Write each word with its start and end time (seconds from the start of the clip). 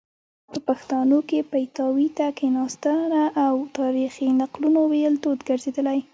په 0.51 0.57
پښتانو 0.67 1.17
کې 1.29 1.47
پیتاوي 1.53 2.07
ته 2.17 2.27
کیناستنه 2.39 3.23
او 3.45 3.55
تاریخي 3.79 4.27
نقلونو 4.41 4.81
ویل 4.91 5.15
دود 5.23 5.39
ګرځیدلی 5.49 5.99